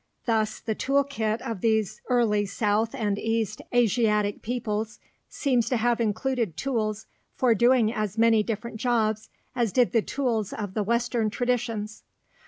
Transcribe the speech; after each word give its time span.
Thus 0.25 0.59
the 0.59 0.73
tool 0.73 1.03
kit 1.03 1.43
of 1.43 1.61
these 1.61 2.01
early 2.09 2.47
south 2.47 2.95
and 2.95 3.19
east 3.19 3.61
Asiatic 3.71 4.41
peoples 4.41 4.97
seems 5.29 5.69
to 5.69 5.77
have 5.77 6.01
included 6.01 6.57
tools 6.57 7.05
for 7.35 7.53
doing 7.53 7.93
as 7.93 8.17
many 8.17 8.41
different 8.41 8.77
jobs 8.77 9.29
as 9.55 9.71
did 9.71 9.91
the 9.91 10.01
tools 10.01 10.53
of 10.53 10.73
the 10.73 10.81
Western 10.81 11.29
traditions. 11.29 12.01